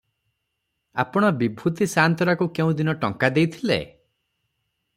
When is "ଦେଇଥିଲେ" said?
3.37-3.79